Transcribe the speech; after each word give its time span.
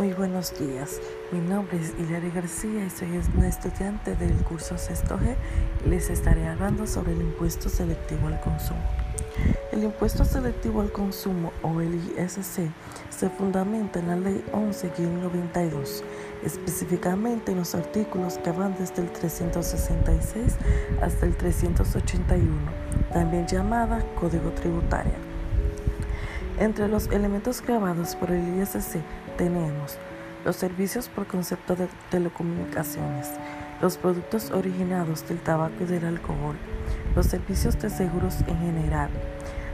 Muy 0.00 0.14
buenos 0.14 0.58
días, 0.58 0.98
mi 1.30 1.40
nombre 1.40 1.76
es 1.76 1.92
Hilary 1.98 2.30
García 2.30 2.86
y 2.86 2.88
soy 2.88 3.20
una 3.36 3.48
estudiante 3.48 4.16
del 4.16 4.32
curso 4.44 4.78
Sexto 4.78 5.18
G 5.18 5.36
y 5.84 5.90
les 5.90 6.08
estaré 6.08 6.48
hablando 6.48 6.86
sobre 6.86 7.12
el 7.12 7.20
impuesto 7.20 7.68
selectivo 7.68 8.28
al 8.28 8.40
consumo. 8.40 8.80
El 9.70 9.84
impuesto 9.84 10.24
selectivo 10.24 10.80
al 10.80 10.90
consumo 10.90 11.52
o 11.60 11.82
el 11.82 11.96
ISC 11.96 12.70
se 13.10 13.28
fundamenta 13.28 13.98
en 13.98 14.08
la 14.08 14.16
Ley 14.16 14.42
11-92, 14.54 16.02
específicamente 16.46 17.52
en 17.52 17.58
los 17.58 17.74
artículos 17.74 18.38
que 18.38 18.52
van 18.52 18.74
desde 18.78 19.02
el 19.02 19.10
366 19.10 20.56
hasta 21.02 21.26
el 21.26 21.36
381, 21.36 22.48
también 23.12 23.46
llamada 23.46 24.02
Código 24.18 24.50
Tributario. 24.52 25.28
Entre 26.58 26.88
los 26.88 27.06
elementos 27.08 27.62
grabados 27.62 28.16
por 28.16 28.30
el 28.30 28.62
ISC 28.62 28.98
tenemos 29.40 29.96
los 30.44 30.56
servicios 30.56 31.08
por 31.08 31.26
concepto 31.26 31.74
de 31.74 31.88
telecomunicaciones, 32.10 33.30
los 33.80 33.96
productos 33.96 34.50
originados 34.50 35.26
del 35.26 35.38
tabaco 35.38 35.76
y 35.80 35.86
del 35.86 36.04
alcohol, 36.04 36.56
los 37.16 37.24
servicios 37.24 37.80
de 37.80 37.88
seguros 37.88 38.42
en 38.46 38.58
general, 38.58 39.08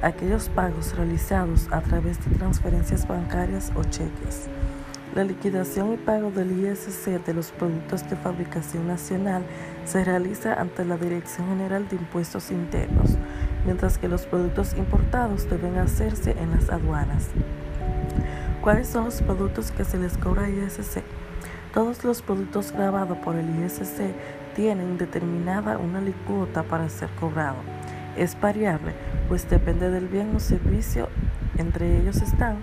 aquellos 0.00 0.48
pagos 0.48 0.96
realizados 0.96 1.66
a 1.72 1.80
través 1.80 2.24
de 2.24 2.36
transferencias 2.36 3.08
bancarias 3.08 3.72
o 3.74 3.82
cheques, 3.82 4.48
la 5.16 5.24
liquidación 5.24 5.94
y 5.94 5.96
pago 5.96 6.30
del 6.30 6.52
ISC 6.52 7.24
de 7.26 7.34
los 7.34 7.50
productos 7.50 8.08
de 8.08 8.14
fabricación 8.14 8.86
nacional 8.86 9.42
se 9.84 10.04
realiza 10.04 10.54
ante 10.54 10.84
la 10.84 10.96
Dirección 10.96 11.48
General 11.48 11.88
de 11.88 11.96
Impuestos 11.96 12.52
Internos, 12.52 13.16
mientras 13.64 13.98
que 13.98 14.06
los 14.06 14.24
productos 14.26 14.74
importados 14.74 15.50
deben 15.50 15.78
hacerse 15.78 16.36
en 16.38 16.52
las 16.52 16.70
aduanas. 16.70 17.30
¿Cuáles 18.62 18.88
son 18.88 19.04
los 19.04 19.22
productos 19.22 19.70
que 19.70 19.84
se 19.84 19.98
les 19.98 20.18
cobra 20.18 20.48
ISC? 20.48 21.02
Todos 21.72 22.02
los 22.02 22.22
productos 22.22 22.72
grabados 22.72 23.16
por 23.18 23.36
el 23.36 23.48
ISC 23.64 24.12
tienen 24.56 24.98
determinada 24.98 25.78
una 25.78 26.00
licuota 26.00 26.64
para 26.64 26.88
ser 26.88 27.08
cobrado. 27.20 27.56
Es 28.16 28.38
variable, 28.40 28.92
pues 29.28 29.48
depende 29.48 29.90
del 29.90 30.08
bien 30.08 30.34
o 30.34 30.40
servicio. 30.40 31.08
Entre 31.56 31.98
ellos 31.98 32.16
están 32.16 32.56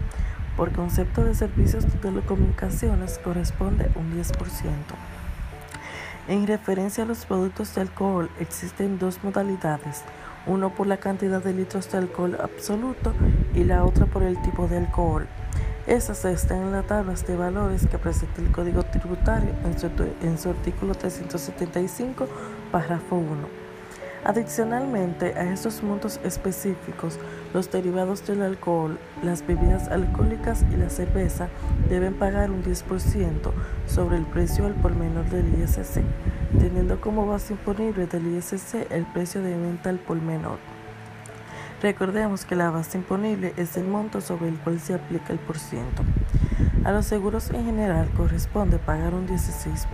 por 0.58 0.74
concepto 0.74 1.24
de 1.24 1.34
servicios 1.34 1.86
de 1.86 1.98
telecomunicaciones 2.00 3.18
corresponde 3.20 3.90
un 3.96 4.14
10%. 4.14 4.32
En 6.28 6.46
referencia 6.46 7.04
a 7.04 7.08
los 7.08 7.26
productos 7.26 7.74
de 7.74 7.82
alcohol 7.82 8.30
existen 8.40 9.00
dos 9.00 9.24
modalidades, 9.24 10.04
uno 10.46 10.72
por 10.72 10.88
la 10.88 10.98
cantidad 10.98 11.42
de 11.42 11.54
litros 11.54 11.92
de 11.92 12.00
alcohol 12.00 12.38
absoluto 12.42 13.14
y 13.54 13.64
la 13.64 13.86
otra 13.86 14.06
por 14.06 14.24
el 14.24 14.42
tipo 14.42 14.68
de 14.68 14.78
alcohol. 14.78 15.28
Estas 15.88 16.26
están 16.26 16.64
en 16.64 16.72
las 16.72 16.88
tablas 16.88 17.28
de 17.28 17.36
valores 17.36 17.86
que 17.86 18.00
presenta 18.00 18.42
el 18.42 18.52
Código 18.52 18.82
Tributario 18.82 19.52
en 19.64 19.78
su, 19.78 19.88
en 20.24 20.40
su 20.40 20.50
artículo 20.50 20.96
375, 20.96 22.28
párrafo 22.72 23.18
1. 23.18 23.66
Adicionalmente 24.24 25.36
a 25.36 25.54
estos 25.54 25.84
montos 25.84 26.20
específicos, 26.24 27.20
los 27.54 27.70
derivados 27.70 28.26
del 28.26 28.42
alcohol, 28.42 28.98
las 29.22 29.46
bebidas 29.46 29.88
alcohólicas 29.90 30.66
y 30.74 30.76
la 30.76 30.90
cerveza 30.90 31.50
deben 31.88 32.16
pagar 32.16 32.50
un 32.50 32.64
10% 32.64 33.52
sobre 33.86 34.18
el 34.18 34.26
precio 34.26 34.66
al 34.66 34.74
por 34.74 34.96
menor 34.96 35.30
del 35.30 35.54
ISC, 35.62 36.02
teniendo 36.60 37.00
como 37.00 37.28
base 37.28 37.54
imponible 37.54 38.08
del 38.08 38.26
ISC 38.36 38.90
el 38.90 39.06
precio 39.14 39.44
de 39.44 39.56
venta 39.56 39.92
al 39.92 40.00
por 40.00 40.20
menor. 40.20 40.58
Recordemos 41.82 42.46
que 42.46 42.56
la 42.56 42.72
base 42.72 42.98
imponible 42.98 43.54
es 43.58 43.76
el 43.78 43.86
monto 43.86 44.22
sobre 44.22 44.48
el 44.48 44.58
cual 44.58 44.80
se 44.80 44.94
aplica 44.94 45.34
el 45.34 45.40
por 45.40 45.60
ciento. 45.60 46.04
A 46.84 46.92
los 46.92 47.06
seguros 47.06 47.50
en 47.50 47.66
general 47.66 48.10
corresponde 48.16 48.78
pagar 48.78 49.14
un 49.14 49.28
16%. 49.28 49.88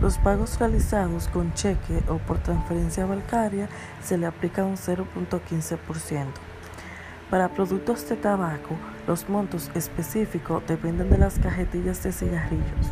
Los 0.00 0.18
pagos 0.18 0.58
realizados 0.58 1.28
con 1.28 1.52
cheque 1.54 2.02
o 2.08 2.16
por 2.18 2.38
transferencia 2.38 3.04
bancaria 3.04 3.68
se 4.02 4.16
le 4.16 4.26
aplica 4.26 4.64
un 4.64 4.76
0.15%. 4.76 6.26
Para 7.28 7.50
productos 7.50 8.08
de 8.08 8.16
tabaco, 8.16 8.74
los 9.06 9.28
montos 9.28 9.70
específicos 9.74 10.62
dependen 10.66 11.10
de 11.10 11.18
las 11.18 11.38
cajetillas 11.38 12.02
de 12.02 12.12
cigarrillos. 12.12 12.86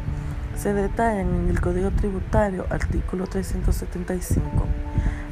Se 0.54 0.74
detallan 0.74 1.34
en 1.34 1.48
el 1.48 1.60
Código 1.60 1.90
Tributario, 1.90 2.66
artículo 2.70 3.26
375. 3.26 4.46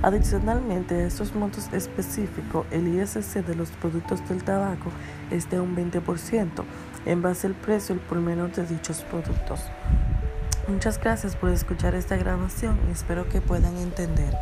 Adicionalmente 0.03 0.95
a 0.95 1.07
estos 1.07 1.35
montos 1.35 1.73
específicos, 1.73 2.67
el 2.71 2.87
ISC 2.87 3.45
de 3.45 3.55
los 3.55 3.71
productos 3.71 4.27
del 4.29 4.45
tabaco 4.45 4.91
es 5.31 5.49
de 5.51 5.59
un 5.59 5.75
20% 5.75 6.65
en 7.07 7.23
base 7.23 7.47
al 7.47 7.55
precio 7.55 7.99
por 8.09 8.19
menor 8.19 8.53
de 8.53 8.67
dichos 8.67 9.03
productos. 9.11 9.61
Muchas 10.69 11.01
gracias 11.01 11.35
por 11.37 11.51
escuchar 11.51 11.95
esta 11.95 12.17
grabación 12.17 12.79
y 12.89 12.93
espero 12.93 13.29
que 13.29 13.41
puedan 13.41 13.77
entender. 13.79 14.35